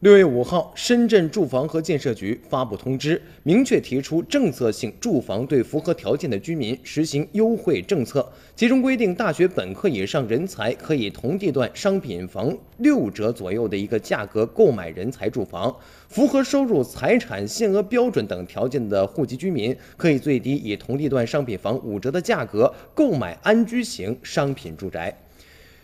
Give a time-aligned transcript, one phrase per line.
[0.00, 8.24] 六月五号，深圳住房和建设局发布通知，明确提出政策性住房对符合条件的居民实行优惠政策，
[8.54, 15.74] 其中规定，大学本科以上人才可以同地段商品房六折左右的一个价格购买人才住房，
[16.08, 25.12] 符合收入、财产限额标准等条件的户籍居民，可以最低以同地段商品房五折的价格购买安居型商品住宅。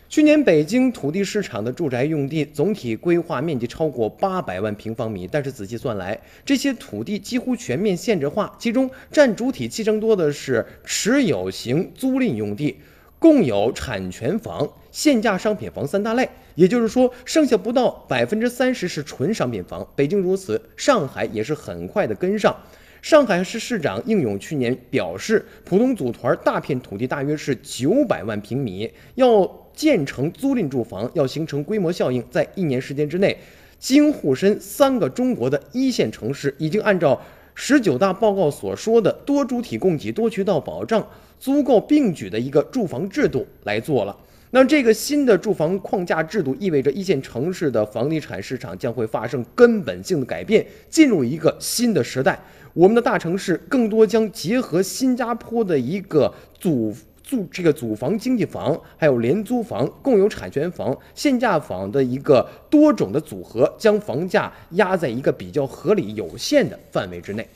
[0.07, 12.77] 去年北京土地市场的住宅用地总体规划面积超过八百万平方米，但是仔细算来，这些土地几乎全面限制化，其中占主体七成多的是持有型租赁用地，
[13.17, 16.29] 共有产权房、限价商品房三大类。
[16.53, 19.85] 也就是说，剩下不到百分之三十是纯商品房。
[19.95, 22.55] 北京如此，上海也是很快的跟上。
[23.01, 29.64] 上海市市长应勇去年表示，浦东组团大片土地大约是九百万平米，要。
[29.75, 33.37] 建成租赁住房要形成规模效应，在一年时间之内，
[33.77, 37.21] 京沪深三个中国的一线城市已经按照
[37.53, 41.05] 十九大报告所说的多主体供给、多渠道保障、
[41.39, 44.17] 租购并举的一个住房制度来做了。
[44.51, 52.39] 那这个新的住房框架制度意味着一线城市的房地产市场将会发生根本性的改变，进入一个新的时代。
[52.73, 56.93] 我们的大城市更多将结合新加坡的一个组。
[57.25, 67.47] 租这个租房经济房，还有廉租房、共有产权房、限价房的一个多种的组合，将房价压在一个比较合理有限的范围之内。